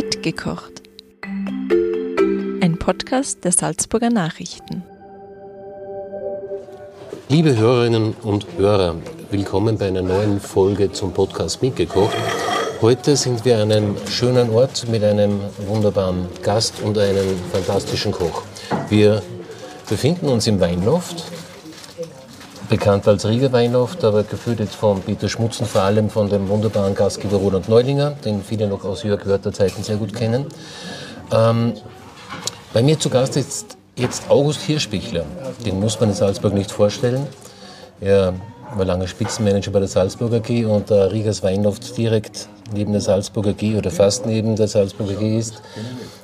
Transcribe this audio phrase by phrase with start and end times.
[0.00, 0.82] Mitgekocht.
[1.24, 4.84] Ein Podcast der Salzburger Nachrichten.
[7.28, 8.94] Liebe Hörerinnen und Hörer,
[9.32, 12.14] willkommen bei einer neuen Folge zum Podcast Mitgekocht.
[12.80, 18.42] Heute sind wir an einem schönen Ort mit einem wunderbaren Gast und einem fantastischen Koch.
[18.88, 19.20] Wir
[19.88, 21.24] befinden uns im Weinloft
[22.68, 26.94] bekannt als Rieger Weinloft, aber geführt jetzt von Peter Schmutzen, vor allem von dem wunderbaren
[26.94, 30.46] Gastgeber Roland Neulinger, den viele noch aus Jörg Wörter Zeiten sehr gut kennen.
[31.32, 31.72] Ähm,
[32.72, 35.24] bei mir zu Gast ist jetzt August Hirschbichler.
[35.64, 37.26] Den muss man in Salzburg nicht vorstellen.
[38.00, 38.34] Er
[38.76, 43.50] war lange Spitzenmanager bei der Salzburger AG und der Riegers Weinloft direkt neben der Salzburger
[43.50, 45.62] AG oder fast neben der Salzburger AG ist,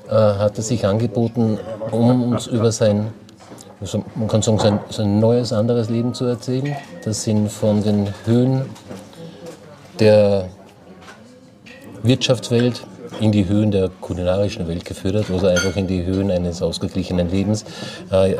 [0.09, 1.59] äh, hat er sich angeboten,
[1.91, 3.13] um uns über sein
[4.15, 6.77] man kann sagen, sein, sein neues, anderes Leben zu erzählen.
[7.05, 8.63] Das sind von den Höhen
[9.99, 10.49] der
[12.03, 12.87] Wirtschaftswelt
[13.21, 17.65] in die Höhen der kulinarischen Welt geführt oder einfach in die Höhen eines ausgeglichenen Lebens.
[18.11, 18.37] Äh,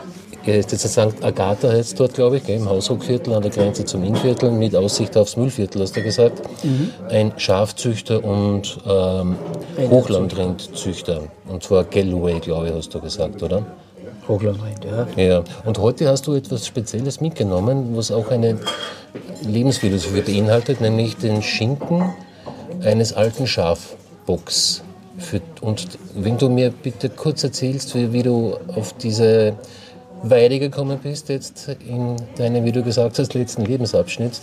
[0.47, 1.25] er ist jetzt St.
[1.25, 5.39] Agatha jetzt dort, glaube ich, im Haushochviertel an der Grenze zum Innviertel mit Aussicht aufs
[5.39, 6.43] Müllviertel, hast du gesagt.
[6.63, 6.91] Mhm.
[7.09, 9.37] Ein Schafzüchter und ähm,
[9.89, 11.23] Hochlandrindzüchter.
[11.49, 13.65] Und zwar Galloway, glaube ich, hast du gesagt, oder?
[14.29, 15.23] Hochlandrind, ja.
[15.23, 18.59] Ja, und heute hast du etwas Spezielles mitgenommen, was auch eine
[19.43, 22.15] Lebensphilosophie beinhaltet, nämlich den Schinken
[22.83, 24.83] eines alten Schafbocks.
[25.19, 29.55] Für, und wenn du mir bitte kurz erzählst, wie, wie du auf diese
[30.23, 34.41] Weide gekommen bist, jetzt in deinem, wie du gesagt hast, letzten Lebensabschnitt.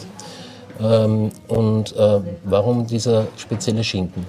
[0.82, 4.26] Ähm, und äh, warum dieser spezielle Schinken?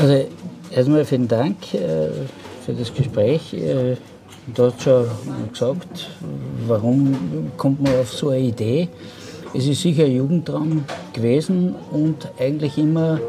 [0.00, 0.26] Also
[0.70, 2.08] erstmal vielen Dank äh,
[2.64, 3.54] für das Gespräch.
[3.54, 3.96] Äh,
[4.54, 5.06] Du hast schon
[5.50, 6.10] gesagt,
[6.66, 8.88] warum kommt man auf so eine Idee?
[9.54, 10.84] Es ist sicher ein Jugendtraum
[11.14, 13.20] gewesen und eigentlich immer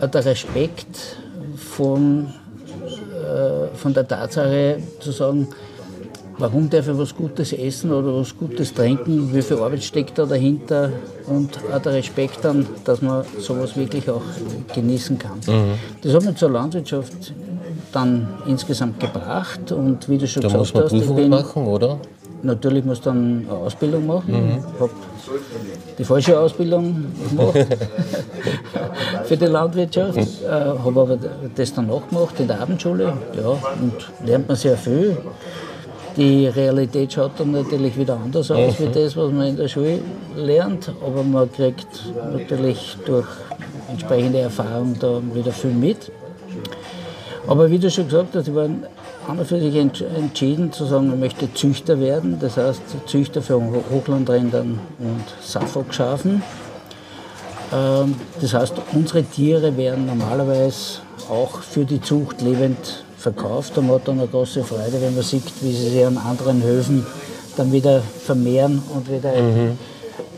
[0.00, 1.16] der Respekt
[1.56, 2.34] von,
[3.14, 5.46] äh, von der Tatsache zu sagen,
[6.38, 10.26] warum darf ich was Gutes essen oder was Gutes trinken, wie viel Arbeit steckt da
[10.26, 10.90] dahinter
[11.26, 14.22] und auch der Respekt dann, dass man sowas wirklich auch
[14.74, 15.38] genießen kann.
[15.46, 15.74] Mhm.
[16.02, 17.32] Das hat mich zur Landwirtschaft
[17.92, 21.98] dann insgesamt gebracht und wie du schon da gesagt muss man hast, Prüfungen machen, oder?
[22.42, 24.32] Natürlich muss dann eine Ausbildung machen.
[24.32, 24.58] Mhm.
[24.58, 24.90] Ich habe
[25.98, 27.54] die falsche Ausbildung gemacht
[29.24, 30.18] für die Landwirtschaft.
[30.18, 31.18] Äh, habe aber
[31.54, 33.12] das dann auch gemacht in der Abendschule.
[33.36, 35.16] Ja, und lernt man sehr viel.
[36.16, 38.84] Die Realität schaut dann natürlich wieder anders aus, mhm.
[38.84, 40.00] wie das, was man in der Schule
[40.36, 40.92] lernt.
[41.04, 43.26] Aber man kriegt natürlich durch
[43.88, 46.10] entsprechende Erfahrung da wieder viel mit.
[47.48, 51.10] Aber wie du schon gesagt hast, ich war an und für sich entschieden zu sagen,
[51.14, 52.36] ich möchte Züchter werden.
[52.38, 53.58] Das heißt, Züchter für
[53.90, 56.42] Hochlandrindern und Suffolk-Schafen.
[57.72, 61.00] Ähm, das heißt, unsere Tiere werden normalerweise
[61.30, 63.72] auch für die Zucht lebend verkauft.
[63.76, 67.06] Da hat dann eine große Freude, wenn man sieht, wie sie sich an anderen Höfen
[67.56, 69.78] dann wieder vermehren und wieder mhm.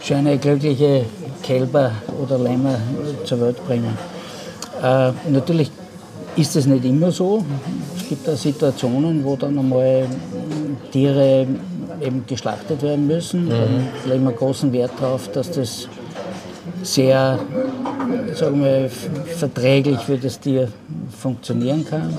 [0.00, 1.06] schöne, glückliche
[1.42, 1.90] Kälber
[2.22, 2.76] oder Lämmer
[3.24, 3.98] zur Welt bringen.
[4.82, 5.70] Äh, natürlich
[6.40, 7.44] ist es nicht immer so.
[7.96, 10.06] Es gibt auch Situationen, wo dann einmal
[10.90, 11.46] Tiere
[12.00, 13.44] eben geschlachtet werden müssen.
[13.44, 13.50] Mhm.
[13.50, 15.88] Dann legen wir großen Wert darauf, dass das
[16.82, 17.38] sehr
[18.34, 20.68] sagen wir, verträglich für das Tier
[21.10, 22.16] funktionieren kann.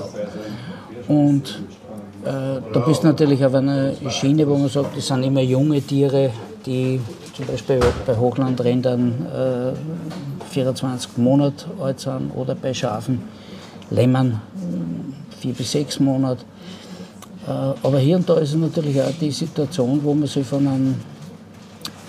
[1.08, 1.60] Und
[2.24, 5.80] äh, da bist du natürlich auf einer Schiene, wo man sagt, das sind immer junge
[5.80, 6.30] Tiere,
[6.64, 7.00] die
[7.34, 9.26] zum Beispiel bei Hochlandrändern
[10.46, 13.41] äh, 24 Monate alt sind oder bei Schafen
[13.90, 14.40] Lämmern
[15.38, 16.44] vier bis sechs Monate.
[17.46, 20.94] Äh, aber hier und da ist natürlich auch die Situation, wo man sich von einem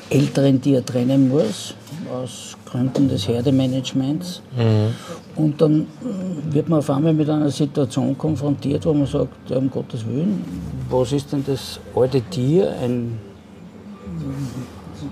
[0.10, 1.74] älteren Tier trennen muss,
[2.14, 4.42] aus Gründen des Herdemanagements.
[4.56, 4.94] Mhm.
[5.36, 9.72] Und dann äh, wird man auf einmal mit einer Situation konfrontiert, wo man sagt, um
[9.72, 10.44] Gottes Willen,
[10.90, 13.18] was ist denn das alte Tier, ein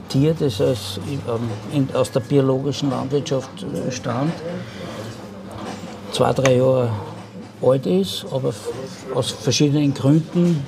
[0.09, 4.33] Tier, das aus, ähm, aus der biologischen Landwirtschaft äh, stammt,
[6.11, 6.89] zwei, drei Jahre
[7.61, 8.53] alt ist, aber
[9.13, 10.63] aus verschiedenen Gründen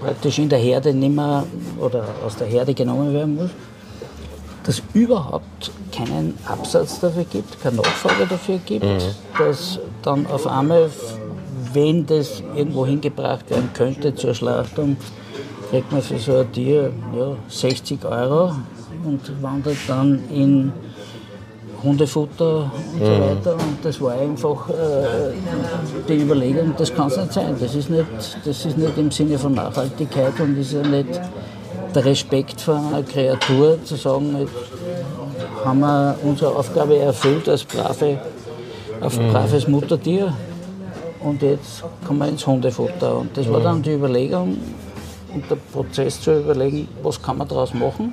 [0.00, 1.44] praktisch in der Herde nicht mehr
[1.78, 3.50] oder aus der Herde genommen werden muss,
[4.64, 8.98] dass überhaupt keinen Absatz dafür gibt, keine Nachfrage dafür gibt, mhm.
[9.38, 10.90] dass dann auf einmal,
[11.72, 14.96] wenn das irgendwo hingebracht werden könnte zur Schlachtung,
[15.70, 18.54] kriegt man für so ein Tier ja, 60 Euro
[19.04, 20.72] und wandert dann in
[21.82, 23.20] Hundefutter und so mhm.
[23.20, 23.54] weiter.
[23.54, 25.32] Und das war einfach äh,
[26.08, 27.56] die Überlegung, das kann es nicht sein.
[27.58, 28.06] Das ist nicht,
[28.44, 31.20] das ist nicht im Sinne von Nachhaltigkeit und ist ja nicht
[31.94, 34.46] der Respekt vor einer Kreatur zu sagen,
[35.64, 38.18] haben wir unsere Aufgabe erfüllt als brave
[39.00, 40.32] auf braves Muttertier
[41.20, 43.18] und jetzt kommen wir ins Hundefutter.
[43.18, 44.58] Und das war dann die Überlegung
[45.34, 48.12] und der Prozess zu überlegen, was kann man daraus machen.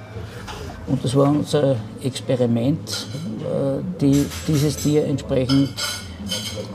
[0.87, 3.07] Und das war unser Experiment,
[3.41, 5.69] äh, die, dieses Tier entsprechend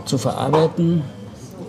[0.05, 1.03] zu verarbeiten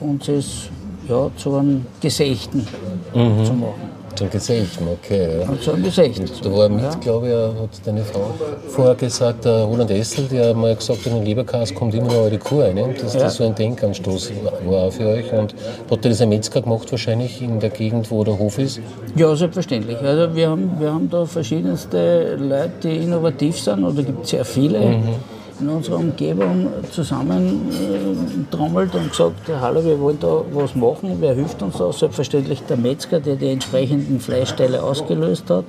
[0.02, 0.70] und es
[1.08, 2.68] ja, zu einem Gesächten
[3.14, 3.46] mhm.
[3.46, 3.93] zu machen.
[4.24, 5.42] Zum Gesächten, okay.
[5.42, 5.60] Ja.
[5.60, 6.30] Zum Gesächten.
[6.42, 8.34] Da war mit, glaube ich, hat deine Frau
[8.70, 12.28] vorher gesagt, der Roland Essel, der hat mal gesagt, in den Leberkas kommt immer noch
[12.28, 12.78] eine Kuh rein.
[12.78, 14.32] Und dass das so ein Denkanstoß
[14.66, 15.34] war für euch.
[15.34, 15.54] Und
[15.92, 18.80] hat das ein Metzger gemacht, wahrscheinlich in der Gegend, wo der Hof ist?
[19.16, 19.98] Ja, selbstverständlich.
[19.98, 24.46] Also wir haben, wir haben da verschiedenste Leute, die innovativ sind, oder gibt es sehr
[24.46, 24.80] viele.
[24.80, 25.33] Mhm
[25.64, 31.78] in unserer Umgebung zusammentrommelt und gesagt, hallo, wir wollen da was machen, wer hilft uns
[31.78, 31.92] da?
[31.92, 35.66] Selbstverständlich der Metzger, der die entsprechenden Fleischteile ausgelöst hat.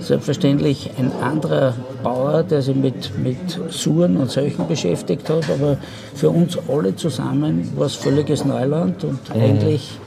[0.00, 3.38] Selbstverständlich ein anderer Bauer, der sich mit, mit
[3.70, 5.78] Suren und solchen beschäftigt hat, aber
[6.14, 9.40] für uns alle zusammen war es völliges Neuland und mhm.
[9.40, 9.98] eigentlich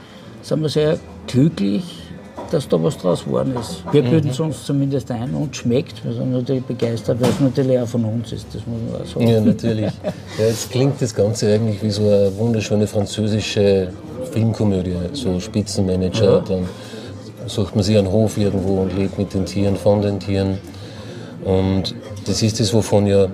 [0.42, 2.03] sind wir sehr glücklich,
[2.54, 3.82] dass da was draus geworden ist.
[3.90, 4.10] Wir mhm.
[4.10, 6.04] bilden es uns zumindest ein und schmeckt.
[6.04, 8.46] Wir sind natürlich begeistert, weil es natürlich auch von uns ist.
[8.52, 9.28] Das muss man auch sagen.
[9.28, 9.92] Ja, natürlich.
[10.38, 13.88] Ja, jetzt klingt das Ganze eigentlich wie so eine wunderschöne französische
[14.32, 14.94] Filmkomödie.
[15.12, 16.40] So Spitzenmanager, ja.
[16.40, 16.68] dann
[17.46, 20.58] sucht man sich einen Hof irgendwo und lebt mit den Tieren, von den Tieren.
[21.44, 21.94] Und
[22.26, 23.28] das ist das, wovon ja,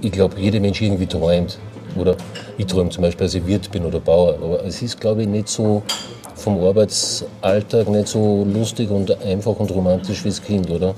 [0.00, 1.58] ich glaube, jeder Mensch irgendwie träumt.
[1.96, 2.16] Oder
[2.58, 4.34] ich träume zum Beispiel, dass ich Wirt bin oder Bauer.
[4.42, 5.82] Aber es ist, glaube ich, nicht so
[6.36, 10.94] vom Arbeitsalltag nicht so lustig und einfach und romantisch wie das Kind, oder?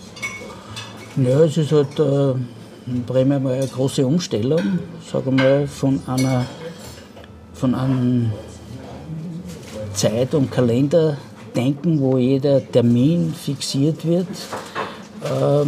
[1.16, 2.30] Ja, es ist halt äh,
[2.86, 4.78] in Bremen mal eine große Umstellung,
[5.10, 6.44] sage mal, von einer,
[7.54, 8.32] von einem
[9.94, 14.28] Zeit- und Kalenderdenken, wo jeder Termin fixiert wird,
[15.24, 15.64] äh,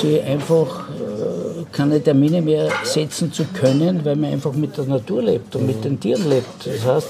[0.00, 5.22] sie einfach äh, keine Termine mehr setzen zu können, weil man einfach mit der Natur
[5.22, 6.66] lebt und mit den Tieren lebt.
[6.66, 7.08] Das heißt,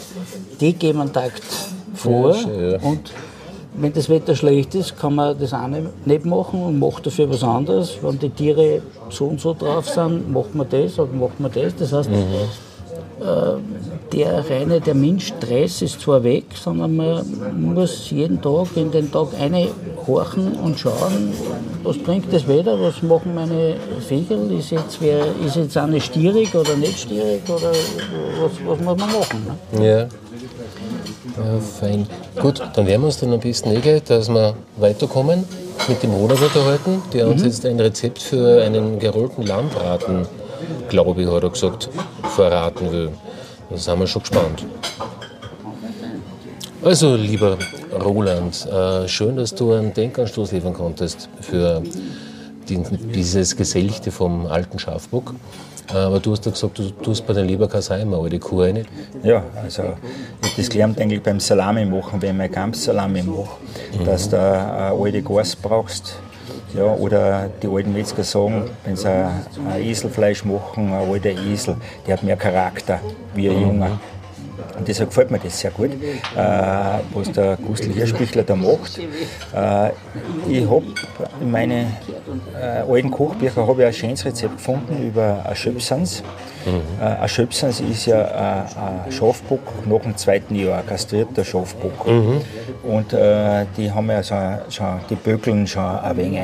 [0.61, 1.43] die geben einen Takt
[2.01, 2.35] vor.
[2.35, 3.13] Ja, und
[3.75, 7.43] wenn das Wetter schlecht ist, kann man das eine nicht machen und macht dafür was
[7.43, 7.99] anderes.
[8.03, 11.77] Wenn die Tiere so und so drauf sind, macht man das oder macht man das.
[11.77, 12.17] Das heißt, mhm.
[13.21, 17.25] äh, der reine Terminstress ist zwar weg, sondern man
[17.75, 19.69] muss jeden Tag in den Tag eine
[20.07, 21.33] horchen und schauen,
[21.85, 23.77] was bringt das Wetter, was machen meine
[24.09, 28.97] Vögel, ist jetzt, wer, ist jetzt eine stierig oder nicht stierig oder was, was muss
[28.99, 29.47] man machen.
[29.73, 29.87] Ne?
[29.87, 30.09] Ja.
[31.45, 32.07] Ja, fein.
[32.41, 35.45] Gut, dann werden wir uns dann am besten eh dass wir weiterkommen
[35.89, 37.47] mit dem Roland unterhalten, der uns mhm.
[37.47, 40.27] jetzt ein Rezept für einen gerollten Lammbraten,
[40.89, 41.89] glaube ich, hat er gesagt,
[42.35, 43.11] verraten will.
[43.71, 44.67] Da sind wir schon gespannt.
[46.83, 47.59] Also, lieber
[48.03, 51.83] Roland, äh, schön, dass du einen Denkanstoß liefern konntest für
[52.69, 55.35] dieses Geselchte vom alten Schafbock.
[55.95, 58.87] Aber du hast ja gesagt, du tust bei den Leberkäse immer alte Kuh rein.
[59.23, 59.95] Ja, also
[60.43, 63.59] ich das gelernt eigentlich beim Salami machen, wenn man Gampsalami macht,
[63.99, 64.05] mhm.
[64.05, 66.17] dass du eine alte Gas brauchst.
[66.75, 71.77] Ja, oder die alten Metzger sagen, wenn sie ein Eselfleisch machen, ein alter Esel,
[72.07, 73.01] der hat mehr Charakter
[73.35, 73.63] wie ein mhm.
[73.63, 74.01] Junger.
[74.81, 76.39] Und deshalb gefällt mir das sehr gut, äh,
[77.13, 78.99] was der Gustl Hirschbichler da macht.
[79.55, 79.91] Äh,
[80.49, 80.87] ich habe
[81.39, 81.95] in meinen
[82.59, 86.23] äh, alten Kochbüchern ich ein schönes Rezept gefunden über Schöpsans.
[86.67, 87.05] Mhm.
[87.05, 88.67] Ein Schöpsans ist ja
[89.07, 92.07] ein Schafbock nach dem zweiten Jahr, ein kastrierter Schafbock.
[92.07, 92.41] Mhm.
[92.83, 94.35] Und äh, die haben ja so,
[94.71, 96.41] schon, die Bökeln schon ein wenig.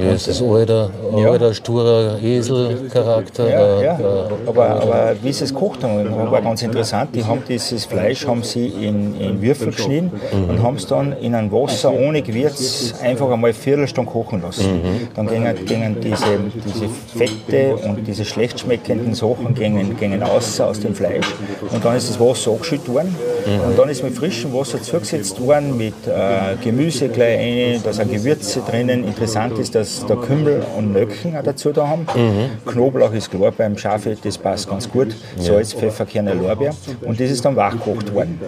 [0.00, 1.54] Ja, ist das alter, alter ja.
[1.54, 3.48] sturer Eselcharakter.
[3.48, 3.98] Ja, ja.
[4.46, 7.14] aber, aber wie sie es gekocht haben, war ganz interessant.
[7.14, 10.50] Die haben dieses Fleisch haben sie in, in Würfel geschnitten mhm.
[10.50, 14.82] und haben es dann in ein Wasser ohne Gewürz einfach einmal eine Viertelstunde kochen lassen.
[14.82, 15.08] Mhm.
[15.14, 20.80] Dann gingen, gingen diese, diese Fette und diese schlecht schmeckenden Sachen gingen, gingen aus, aus
[20.80, 21.26] dem Fleisch.
[21.70, 23.14] Und dann ist das Wasser angeschüttet worden.
[23.46, 23.60] Mhm.
[23.68, 28.12] Und dann ist mit frischem Wasser zugesetzt worden, mit äh, Gemüse gleich rein, da sind
[28.12, 29.04] Gewürze drinnen.
[29.04, 32.06] Interessant ist, dass da Kümmel und Nöcken auch dazu da haben.
[32.14, 32.70] Mhm.
[32.70, 35.14] Knoblauch ist klar beim Schafe, das passt ganz gut.
[35.38, 36.74] Salz, Pfeffer, Kerne, Lorbeer.
[37.02, 38.40] Und das ist dann wachgekocht worden.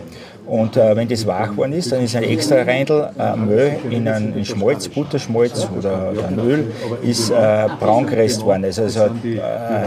[0.47, 4.07] Und äh, wenn das wach geworden ist, dann ist ein extra Reindl äh, Mehl in
[4.07, 6.73] einen Schmalz, Butterschmalz oder, oder ein Öl,
[7.03, 8.65] ist äh, braun geresst worden.
[8.65, 9.41] Also, also äh,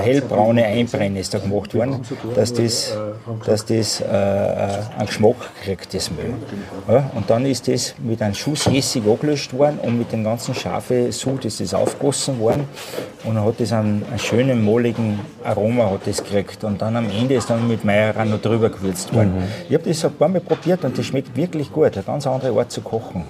[0.04, 2.02] hellbraune Einbrennen ist da gemacht worden,
[2.36, 2.94] dass das,
[3.46, 6.34] dass das äh, äh, einen Geschmack kriegt, das Mehl.
[6.88, 10.56] Ja, und dann ist das mit einem Schuss Essig angelöscht worden und mit dem ganzen
[10.56, 12.68] scharfen Sud ist das aufgegossen worden
[13.24, 16.64] und dann hat das einen, einen schönen, mohligen Aroma hat das gekriegt.
[16.64, 19.36] Und dann am Ende ist dann mit Meieran noch drüber gewürzt worden.
[19.36, 19.44] Mhm.
[19.68, 21.94] Ich habe das ein paar Mal probiert und das schmeckt wirklich gut.
[21.96, 23.24] Eine ganz andere Art zu kochen.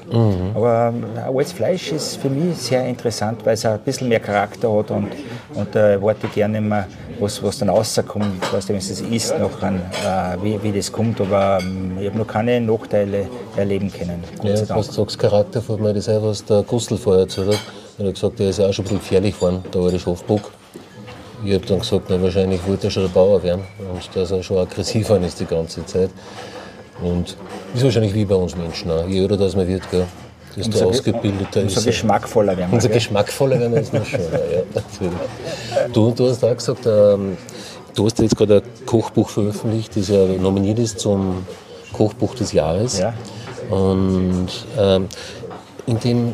[0.53, 4.71] Aber äh, altes Fleisch ist für mich sehr interessant, weil es ein bisschen mehr Charakter
[4.71, 5.07] hat und,
[5.53, 6.85] und da äh, warte ich gerne immer,
[7.19, 10.91] was, was dann rauskommt, was wenn es das isst, noch an, äh, wie, wie das
[10.91, 11.19] kommt.
[11.21, 14.23] Aber ähm, ich habe noch keine Nachteile erleben können.
[14.43, 17.59] Ja, was du sagst, Charakter, fällt mir das ein, was der Gustl vorher erzählt hat.
[17.99, 20.51] Er hat gesagt, der ist ja auch schon ein bisschen gefährlich geworden, der alte Schafbock.
[21.43, 24.41] Ich habe dann gesagt, na, wahrscheinlich wollte er schon der Bauer werden und dass er
[24.41, 26.09] schon aggressiv geworden ist die ganze Zeit.
[27.01, 27.37] Und
[27.75, 29.07] ist wahrscheinlich wie bei uns Menschen auch.
[29.07, 30.05] Je älter das man wird, gell,
[30.55, 31.91] desto Umso- ausgebildeter Umso ist er.
[31.91, 32.75] geschmackvoller werden wir.
[32.75, 32.97] Unser gell?
[32.97, 34.19] geschmackvoller werden wir jetzt noch schon.
[34.19, 35.93] Ja, natürlich.
[35.93, 37.37] Du, du hast auch gesagt, ähm,
[37.95, 41.45] du hast jetzt gerade ein Kochbuch veröffentlicht, das ja nominiert ist zum
[41.93, 42.99] Kochbuch des Jahres.
[42.99, 43.13] Ja.
[43.69, 44.47] Und
[44.79, 45.07] ähm,
[45.85, 46.33] in dem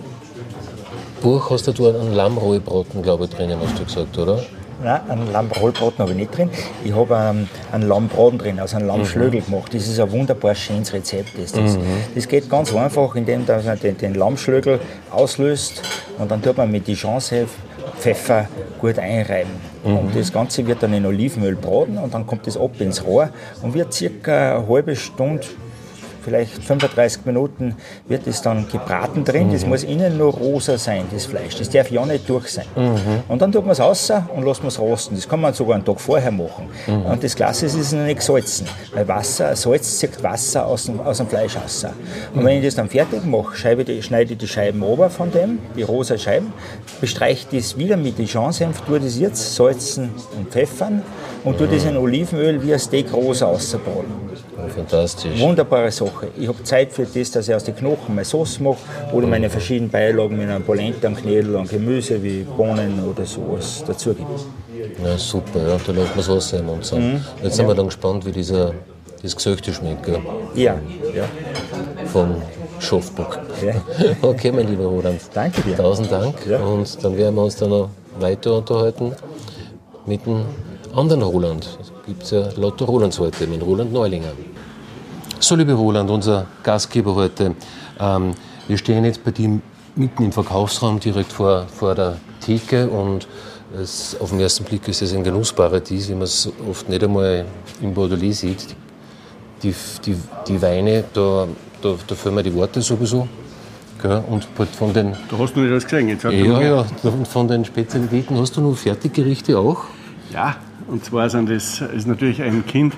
[1.22, 4.40] Buch hast du einen Lammrollbraten, glaube ich, drinnen, hast du gesagt, oder?
[4.84, 6.50] Nein, einen Lammrollbraten habe ich nicht drin.
[6.84, 9.74] Ich habe ähm, einen Lammbraten drin, also einen Lammschlögel gemacht.
[9.74, 11.38] Das ist ein wunderbar schönes Rezept.
[11.38, 11.78] Ist das.
[12.14, 14.80] das geht ganz einfach, indem man den, den Lammschlögel
[15.12, 15.82] auslöst
[16.18, 17.50] und dann tut man mit Dijon-Senf,
[17.98, 18.48] Pfeffer
[18.80, 19.52] gut einreiben.
[19.84, 23.30] Und das Ganze wird dann in Olivenöl braten und dann kommt das ab ins Rohr
[23.62, 25.46] und wird circa eine halbe Stunde
[26.24, 27.76] vielleicht 35 Minuten
[28.08, 29.52] wird es dann gebraten drin.
[29.52, 31.56] Das muss innen nur rosa sein, das Fleisch.
[31.58, 32.66] Das darf ja nicht durch sein.
[33.28, 35.16] Und dann tut man es raus und lässt man es rosten.
[35.16, 36.70] Das kann man sogar einen Tag vorher machen.
[36.88, 38.68] Und das Klasse ist, es ist noch nicht gesalzen.
[38.94, 41.86] Weil Wasser, Salz zieht Wasser aus dem, aus dem Fleisch raus.
[42.34, 45.32] Und wenn ich das dann fertig mache, schneide ich, schneide ich die Scheiben runter von
[45.32, 46.54] dem, die rosa Scheiben,
[47.02, 51.02] bestreiche das wieder mit Dijon-Senf, tue das jetzt salzen und pfeffern
[51.44, 54.24] und tue das in Olivenöl wie ein Steak rosa ausbraten.
[54.76, 55.40] Fantastisch.
[55.40, 56.30] Wunderbare Sache.
[56.38, 58.78] Ich habe Zeit für das, dass ich aus den Knochen meine Sauce mache
[59.12, 63.84] oder meine verschiedenen Beilagen mit einem Polenta, einem Knödel und Gemüse wie Bohnen oder sowas
[63.86, 64.30] dazu gibt.
[65.04, 67.24] Ja, super, ja, da läuft das Wasser im Mund zusammen.
[67.44, 68.74] Jetzt sind wir dann gespannt, wie dieser,
[69.22, 70.20] das Gesöchte schmeckt, gell?
[70.56, 70.76] Ja,
[71.14, 71.26] ja.
[72.12, 72.36] vom
[72.80, 73.40] Schafbock.
[73.66, 73.76] Ja.
[74.22, 75.22] Okay, mein lieber Roland.
[75.34, 75.78] Danke dir.
[75.78, 76.36] Tausend Dank.
[76.48, 76.60] Ja.
[76.60, 79.14] Und dann werden wir uns dann noch weiter unterhalten
[80.06, 80.46] mit dem
[80.96, 81.68] anderen Roland.
[81.82, 84.32] Es gibt ja lauter Rolands heute, mit Roland Neulinger.
[85.40, 87.56] So, liebe Roland, unser Gastgeber heute.
[88.00, 88.34] Ähm,
[88.68, 89.60] wir stehen jetzt bei dir
[89.96, 93.28] mitten im Verkaufsraum, direkt vor, vor der Theke und
[93.80, 97.46] es, auf den ersten Blick ist es ein Genussparadies, wie man es oft nicht einmal
[97.82, 98.76] im Bordelais sieht.
[99.64, 99.74] Die,
[100.06, 100.16] die,
[100.48, 101.48] die Weine, da,
[101.82, 103.28] da, da fehlen mir die Worte sowieso.
[104.02, 104.24] Gell?
[104.30, 104.46] Und
[104.78, 106.10] von den, Da hast du nicht alles gesehen.
[106.10, 109.86] Jetzt ja, ja, und von den Spezialitäten hast du noch Fertiggerichte auch?
[110.34, 110.56] ja,
[110.88, 112.94] und zwar sind das ist natürlich ein Kind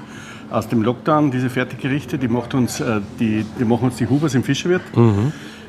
[0.49, 4.35] aus dem Lockdown, diese Fertiggerichte, die, macht uns, äh, die, die machen uns die Hubers
[4.35, 4.81] im Fischerwirt.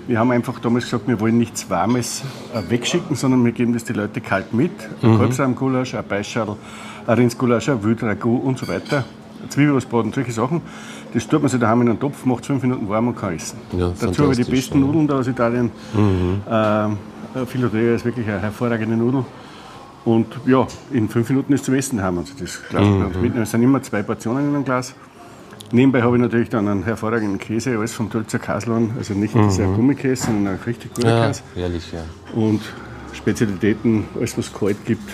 [0.07, 2.23] Wir haben einfach damals gesagt, wir wollen nichts Warmes
[2.55, 4.71] äh, wegschicken, sondern wir geben das die Leute kalt mit.
[5.03, 6.57] Ein Kalbsarmgulasch, ein Beischadl,
[7.07, 9.05] ein Rindsgulasch, ein Wildragout und so weiter.
[9.49, 10.63] Zwiebelrostbraten, solche Sachen.
[11.13, 13.59] Das tut man sich daheim in einen Topf, macht fünf Minuten warm und kann essen.
[13.77, 14.87] Ja, Dazu habe ich die besten ja.
[14.87, 15.71] Nudeln da aus Italien.
[15.97, 16.99] Ähm,
[17.47, 19.25] Filodea ist wirklich eine hervorragende Nudel.
[20.07, 23.43] Und ja, in fünf Minuten ist zum Essen haben wir das Glas uns mitnehmen.
[23.43, 24.95] Es sind immer zwei Portionen in einem Glas.
[25.73, 28.93] Nebenbei habe ich natürlich dann einen hervorragenden Käse, alles vom Tölzer Kaslon.
[28.97, 31.43] Also nicht dieser Gummikäse, sondern ein richtig guter Ja, Käse.
[31.57, 32.05] ehrlich, ja.
[32.41, 32.61] Und
[33.13, 35.11] Spezialitäten, alles was es kalt gibt.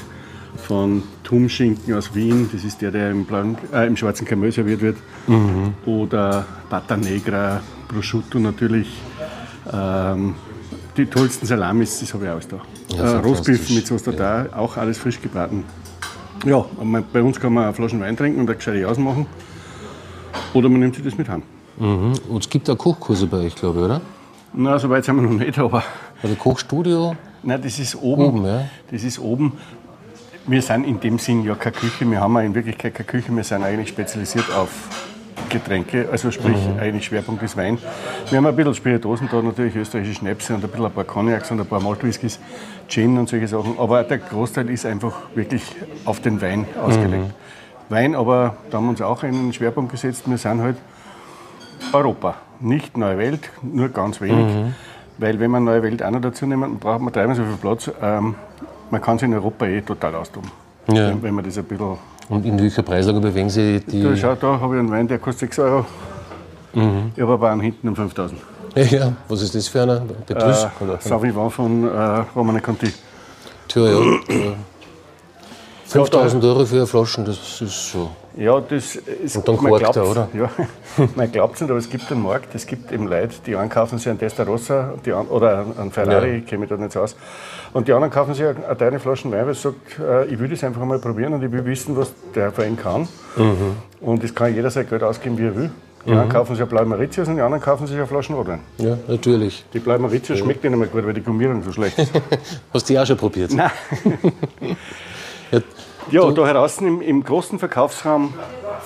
[0.57, 4.83] Von Tumschinken aus Wien, das ist der, der im, Blanc, äh, im schwarzen Kamel serviert
[4.83, 4.99] wird.
[5.87, 9.01] Oder Pata Negra, Prosciutto natürlich.
[9.73, 10.35] Ähm,
[10.97, 12.61] die tollsten Salamis, das habe ich alles da.
[12.97, 15.65] Ja, äh, Rostbeef mit Sauce da, auch alles frisch gebraten.
[16.45, 16.65] Ja,
[17.13, 19.27] bei uns kann man eine Flaschen Wein trinken und eine gescheite Jausen machen.
[20.55, 21.43] Oder man nimmt sich das mit heim.
[21.79, 22.15] Mhm.
[22.29, 24.01] Und es gibt auch Kochkurse bei euch, glaube ich, oder?
[24.55, 25.83] Na, so weit sind wir noch nicht, aber
[26.23, 27.17] Also Kochstudio?
[27.43, 28.23] Nein, das ist oben.
[28.23, 28.65] Oben, ja.
[28.91, 29.53] Das ist oben.
[30.47, 32.09] Wir sind in dem Sinn ja keine Küche.
[32.09, 33.35] Wir haben ja in Wirklichkeit keine Küche.
[33.35, 34.71] Wir sind eigentlich spezialisiert auf
[35.53, 37.79] Getränke, also sprich eigentlich Schwerpunkt ist Wein.
[38.31, 41.51] Wir haben ein bisschen Spiritosen da, natürlich österreichische Schnäpse und ein bisschen ein paar Cognacs
[41.51, 42.41] und ein paar Maltwhiskys,
[42.89, 43.79] Gin und solche Sachen.
[43.79, 45.63] Aber der Großteil ist einfach wirklich
[46.05, 47.33] auf den Wein ausgelegt.
[47.89, 50.25] Wein, aber da haben wir uns auch einen Schwerpunkt gesetzt.
[50.27, 50.77] Wir sind halt
[51.93, 54.47] Europa, nicht Neue Welt, nur ganz wenig.
[55.19, 57.57] Weil wenn man Neue Welt auch noch dazu nehmen, dann braucht man dreimal so viel
[57.57, 57.91] Platz.
[58.01, 58.35] Ähm,
[58.91, 60.51] man kann sich in Europa eh total austoben.
[60.89, 61.09] Ja.
[61.09, 61.97] Wenn, wenn man das ein bisschen.
[62.33, 64.03] Und in welcher Preislage bewegen Sie die?
[64.03, 65.85] Da, schau, da habe ich einen Wein, der kostet 6 Euro.
[66.73, 67.13] Mhm.
[67.15, 68.41] Ich habe aber einen hinten um 5000.
[68.75, 70.01] Ja, was ist das für einer?
[70.27, 70.65] Petrus?
[70.65, 70.69] Äh?
[71.01, 72.91] Sauvignon von äh, Romane Conti.
[73.69, 73.99] Tja, ja.
[74.31, 74.55] ja.
[75.85, 78.11] 5000 Euro für eine Flaschen, das ist so.
[78.37, 79.37] Ja, das ist.
[79.37, 80.29] Und dann man korkt er, oder?
[80.33, 80.51] Ja,
[81.17, 83.99] man glaubt es nicht, aber es gibt einen Markt, es gibt eben Leute, die einkaufen
[83.99, 86.35] sich einen Testarossa die an, oder einen Ferrari, Ja.
[86.37, 87.15] ich kenne mich da nicht so aus.
[87.73, 90.39] Und die anderen kaufen sich eine, eine kleine Flaschen Wein, weil sie sagt, äh, ich
[90.39, 93.09] will das einfach mal probieren und ich will wissen, was der Wein kann.
[93.37, 93.77] Mhm.
[94.01, 95.71] Und es kann jeder sein Geld ausgeben, wie er will.
[96.05, 98.59] Die einen kaufen sich eine blaue Mauritius und die anderen kaufen sich eine Flasche Rotwein.
[98.79, 99.65] Ja, natürlich.
[99.73, 102.11] Die blaue Mauritius schmeckt nicht mehr gut, weil die Gummierung so schlecht ist.
[102.75, 103.53] Hast du die auch schon probiert?
[103.53, 103.71] Nein.
[105.53, 105.61] Ja,
[106.11, 108.35] Ja, da draußen im, im großen Verkaufsraum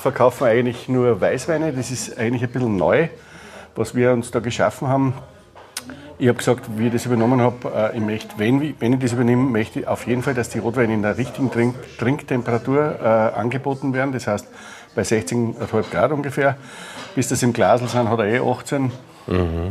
[0.00, 1.73] verkaufen wir eigentlich nur Weißweine.
[1.73, 3.08] Das ist eigentlich ein bisschen neu,
[3.75, 5.14] was wir uns da geschaffen haben.
[6.18, 9.00] Ich habe gesagt, wie ich das übernommen habe, äh, ich möchte, wenn, ich- wenn ich
[9.00, 12.96] das übernehme, möchte ich auf jeden Fall, dass die Rotweine in der richtigen Trink Trinktemperatur
[13.02, 13.06] äh,
[13.38, 14.12] angeboten werden.
[14.12, 14.46] Das heißt,
[14.94, 16.56] bei 16,5 Grad ungefähr.
[17.14, 18.90] Bis das im Glasl sind, hat er eh 18.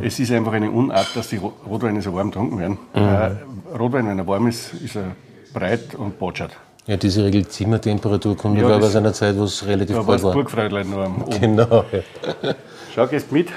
[0.03, 2.77] Es ist einfach eine Unart, dass die Ro- Rotweine so warm getrunken werden.
[2.93, 3.31] Äh,
[3.77, 5.15] Rotwein, wenn er warm ist, ist er
[5.53, 6.55] breit und botschert.
[6.87, 10.15] Ja diese Regel Zimmertemperatur kommt Ja, aus einer Zeit, wo es relativ Da war kalt
[10.19, 10.33] das war.
[10.33, 11.39] Burgfreudlein noch am oben.
[11.41, 11.85] Genau.
[11.91, 12.55] Ja.
[12.93, 13.49] Schau, gehst mit.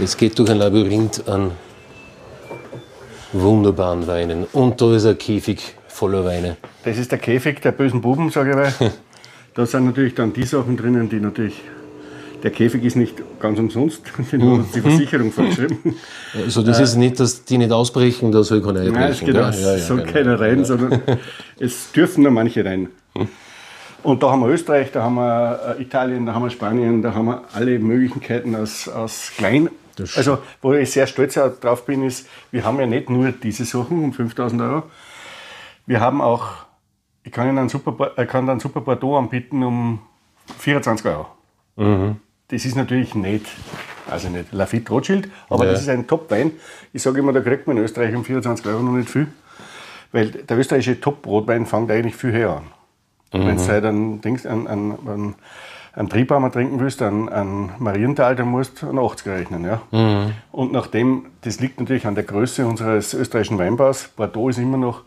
[0.00, 1.52] Es geht durch ein Labyrinth an
[3.32, 4.44] wunderbaren Weinen.
[4.52, 6.56] Und da ist ein Käfig voller Weine.
[6.84, 8.92] Das ist der Käfig der bösen Buben, sage ich mal.
[9.54, 11.62] Da sind natürlich dann die Sachen drinnen, die natürlich.
[12.46, 15.96] Der Käfig ist nicht ganz umsonst, den hat uns die Versicherung vorgeschrieben.
[16.32, 19.26] Also das ist nicht, dass die nicht ausbrechen, da soll keiner Nein, es einbrechen.
[19.26, 19.44] geht gell?
[19.44, 20.12] aus, Ja, ja, soll genau.
[20.12, 21.02] keiner rein, sondern
[21.58, 22.90] es dürfen nur manche rein.
[24.04, 27.14] Und da haben wir Österreich, da haben wir äh, Italien, da haben wir Spanien, da
[27.14, 29.68] haben wir alle Möglichkeiten aus, aus klein.
[30.14, 34.04] Also, wo ich sehr stolz drauf bin, ist, wir haben ja nicht nur diese Sachen
[34.04, 34.84] um 5000 Euro.
[35.86, 36.50] Wir haben auch,
[37.24, 39.98] ich kann Ihnen einen super, äh, kann einen super Bordeaux anbieten um
[40.60, 41.26] 24 Euro.
[42.48, 43.46] Das ist natürlich nicht,
[44.08, 45.72] also nicht Lafitte Rothschild, aber Ja.
[45.72, 46.52] das ist ein Top-Wein.
[46.92, 49.26] Ich sage immer, da kriegt man in Österreich um 24 Euro noch nicht viel.
[50.12, 52.66] Weil der österreichische Top-Rotwein fängt eigentlich viel höher an.
[53.32, 55.34] Wenn du halt einen, Dings, einen, einen,
[55.92, 59.64] einen, Triebhammer trinken willst, einen, einen Marienthal, dann musst du einen 80er rechnen.
[59.64, 59.82] Ja?
[60.52, 64.08] Und nachdem, das liegt natürlich an der Größe unseres österreichischen Weinbaus.
[64.08, 65.02] Bordeaux ist immer noch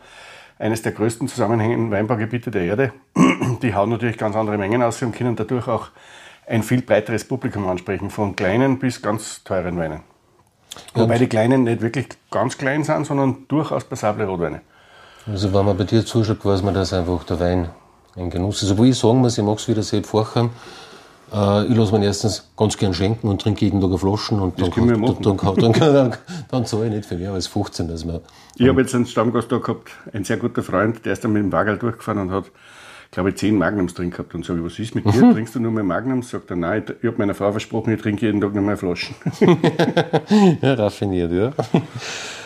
[0.59, 2.93] eines der größten zusammenhängenden Weinbaugebiete der Erde.
[3.61, 5.89] Die hauen natürlich ganz andere Mengen aus und können dadurch auch
[6.49, 10.01] ein viel breiteres Publikum ansprechen, von kleinen bis ganz teuren Weinen.
[10.93, 14.61] Wobei die kleinen nicht wirklich ganz klein sind, sondern durchaus passable Rotweine.
[15.27, 17.69] Also wenn man bei dir zuschaut, weiß man, dass einfach der Wein
[18.15, 18.71] ein Genuss ist.
[18.71, 20.49] Obwohl ich sagen muss, ich mag es wieder Sepp Forchern.
[21.31, 24.59] Äh, ich lasse mir erstens ganz gern schenken und trinke jeden Tag eine Flaschen und
[24.59, 26.15] dann, wir dann, dann, dann,
[26.49, 27.87] dann, zahle ich nicht für mehr als 15.
[27.87, 28.21] Dass man,
[28.55, 31.43] Ich habe jetzt einen Stammgast da gehabt, ein sehr guter Freund, der ist dann mit
[31.43, 32.45] dem Wagen durchgefahren und hat,
[33.11, 34.35] glaube ich, zehn Magnums drin gehabt.
[34.35, 35.31] Und sage ich, was ist mit dir?
[35.33, 36.29] Trinkst du nur mehr Magnums?
[36.29, 38.77] Sagt er, nein, ich, ich habe meiner Frau versprochen, ich trinke jeden Tag nur mehr
[38.77, 39.15] Flaschen.
[40.61, 41.51] ja, raffiniert, ja.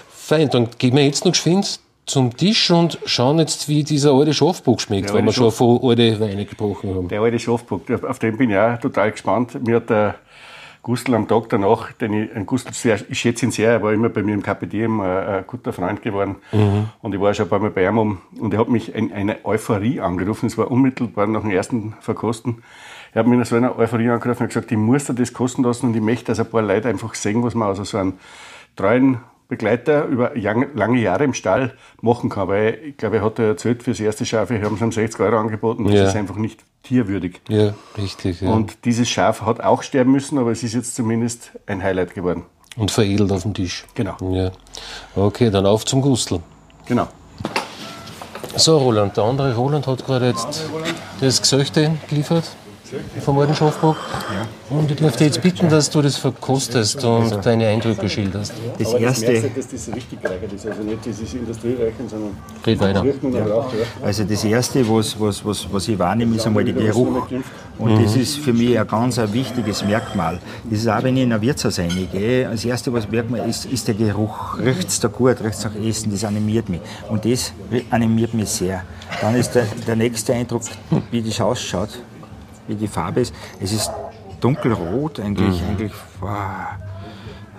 [0.10, 4.34] Fein, dann gehen wir jetzt noch geschwind zum Tisch und schauen jetzt, wie dieser alte
[4.34, 7.08] Schafbock schmeckt, Der wenn wir schon von alte Weine gebrochen haben.
[7.08, 9.66] Der alte Schafbock, auf- auf den bin ich auch total gespannt.
[9.66, 10.16] Mir hat der
[10.84, 13.94] Gustl am Tag danach, den ich, ein Gustl sehr, ich schätze ihn sehr, er war
[13.94, 16.36] immer bei mir im KPD ein, ein guter Freund geworden.
[17.02, 19.14] Und ich war schon ein paar Mal bei ihm um, und er hat mich in
[19.14, 20.48] eine Euphorie angerufen.
[20.48, 22.64] Es war unmittelbar nach dem ersten Verkosten.
[23.14, 25.64] Er hat mich in so einer Euphorie angerufen und gesagt, ich muss dir das kosten
[25.64, 28.14] lassen und ich möchte, dass ein paar Leute einfach sehen, was man aus so einem
[28.76, 29.20] treuen
[29.58, 32.48] Begleiter über lange Jahre im Stall machen kann.
[32.48, 35.20] Weil ich glaube, er hat ja erzählt, fürs erste Schaf, wir haben es um 60
[35.22, 35.86] Euro angeboten.
[35.86, 36.04] Das Ja.
[36.08, 37.42] ist einfach nicht tierwürdig.
[37.50, 38.42] Ja, richtig.
[38.42, 38.50] Ja.
[38.50, 42.14] Und, Und dieses Schaf hat auch sterben müssen, aber es ist jetzt zumindest ein Highlight
[42.16, 42.44] geworden.
[42.88, 43.86] veredelt auf dem Tisch.
[43.96, 44.16] Genau.
[44.34, 44.52] Ja.
[45.16, 46.40] Okay, dann auf zum Gustl.
[46.88, 47.08] Genau.
[48.56, 50.64] So, Roland, der andere Roland hat gerade jetzt
[51.22, 52.44] das Gesöchte geliefert
[53.22, 53.98] vom alten Schafbock.
[54.70, 58.54] Und ich darf dich jetzt bitten, dass du das verkostest und deine Eindrücke schilderst.
[58.78, 60.68] Das erste, dass das richtig reichert ist.
[60.68, 63.06] Also nicht dieses Industriereichen, sondern Red weiter.
[63.06, 63.66] Ja.
[64.04, 67.28] also das erste, was, was, was, was ich wahrnehme, ist einmal der Geruch.
[67.80, 70.40] Und das ist für mich ein ganz ein wichtiges Merkmal.
[70.70, 73.66] Das ist auch, wenn ich in ein Wirtshaus reingehe, das erste, was merkt man, ist,
[73.66, 74.60] ist der Geruch.
[74.60, 76.82] Riecht es da gut, riecht es nach Essen, das animiert mich.
[77.10, 77.52] Und das
[77.90, 78.84] animiert mich sehr.
[79.22, 80.64] Dann ist der, der nächste Eindruck,
[81.12, 81.90] wie das ausschaut,
[82.68, 83.34] wie die Farbe ist.
[83.62, 83.92] Es ist
[84.40, 86.32] dunkelrot, eigentlich, eigentlich wow,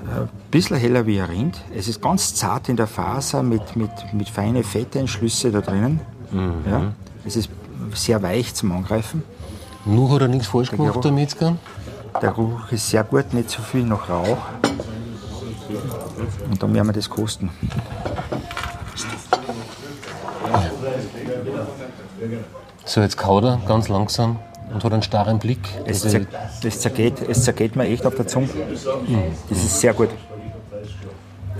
[0.06, 1.60] ein bisschen heller wie ein Rind.
[1.74, 6.00] Es ist ganz zart in der Faser mit, mit, mit feinen Fetteinschlüsse da drinnen.
[6.68, 6.92] Ja.
[7.24, 7.48] Es ist
[7.94, 9.22] sehr weich zum Angreifen.
[9.84, 11.02] Nur hat er nichts falsch gemacht, Geruch.
[11.02, 11.56] der Metzger.
[12.20, 14.38] Der Geruch ist sehr gut, nicht so viel nach Rauch.
[16.50, 17.50] Und dann werden wir das kosten.
[22.84, 24.38] So, jetzt kaut er ganz langsam
[24.74, 25.60] und hat einen starren Blick.
[25.86, 26.26] Es, Also, zer
[26.62, 28.48] das zergeht, es zergeht mir echt auf der Zunge.
[29.48, 30.10] Das ist sehr gut.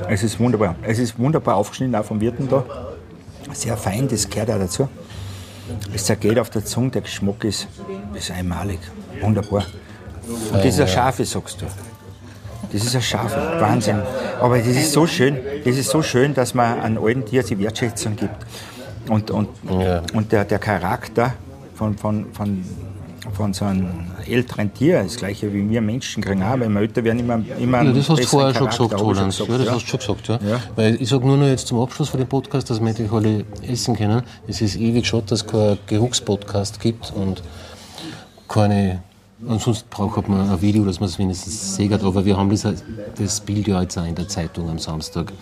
[0.09, 0.75] Es ist wunderbar.
[0.83, 2.65] Es ist wunderbar aufgeschnitten, auch vom Wirten da.
[3.53, 4.89] Sehr fein, das gehört auch dazu.
[5.95, 7.69] Es zergeht auf der Zunge, der Geschmack ist,
[8.15, 8.81] ist einmalig.
[9.21, 9.65] Wunderbar.
[10.53, 11.67] Und das ist ein Schafe, sagst du.
[12.73, 14.01] Das ist ein Schafe, Wahnsinn.
[14.41, 17.59] Aber das ist so schön, das ist so schön, dass man einem alten Tier die
[17.59, 18.35] Wertschätzung gibt.
[19.09, 20.03] Und, und, Ja.
[20.15, 21.35] und der, der Charakter
[21.77, 22.65] von, von, von,
[23.33, 23.89] von so einem
[24.27, 27.83] älteren Tier, das gleiche wie wir Menschen kriegen auch, wenn wir älter werden, immer, immer
[27.83, 29.35] Ja, das hast du vorher schon gesagt, Roland.
[29.35, 29.73] schon ja, das ja.
[29.75, 30.49] hast du schon gesagt, ja.
[30.49, 30.61] Ja.
[30.77, 33.45] Weil ich sage nur noch jetzt zum Abschluss von dem Podcast, dass wir endlich alle
[33.67, 34.23] essen können.
[34.47, 37.43] Es ist ewig schade, dass es keinen Geruchspodcast gibt und
[38.49, 39.03] keine.
[39.47, 42.67] Ansonsten braucht man ein Video, dass man es wenigstens sehen Aber wir haben das,
[43.19, 45.33] das Bild ja jetzt auch in der Zeitung am Samstag.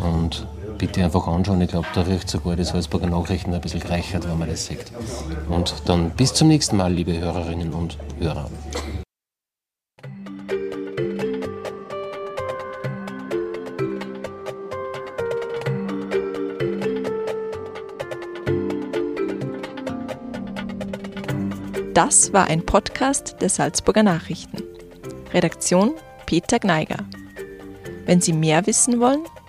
[0.00, 1.60] Und bitte einfach anschauen.
[1.60, 4.92] Ich glaube, da riecht sogar die Salzburger Nachrichten ein bisschen reichert, wenn man das sieht.
[5.48, 8.50] Und dann bis zum nächsten Mal, liebe Hörerinnen und Hörer.
[21.94, 24.62] Das war ein Podcast der Salzburger Nachrichten.
[25.32, 25.94] Redaktion
[26.26, 26.98] Peter Gneiger.
[28.04, 29.24] Wenn Sie mehr wissen wollen,